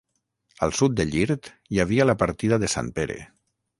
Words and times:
Al 0.67 0.73
sud 0.77 0.95
de 1.01 1.05
Llirt 1.11 1.49
hi 1.75 1.81
havia 1.85 2.07
la 2.11 2.17
partida 2.23 2.59
de 2.65 2.71
Sant 2.77 2.91
Pere. 2.97 3.19